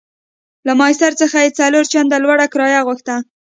له 0.65 0.73
ماسیر 0.79 1.13
څخه 1.21 1.37
یې 1.43 1.55
څلور 1.59 1.83
چنده 1.93 2.17
لوړه 2.23 2.45
کرایه 2.53 2.81
غوښته. 2.87 3.15